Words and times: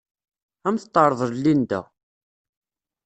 Ad 0.61 0.67
am-t-terḍel 0.71 1.31
Linda. 1.43 1.81